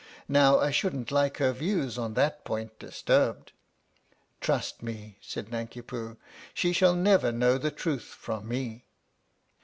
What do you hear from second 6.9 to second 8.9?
never know the truth from me."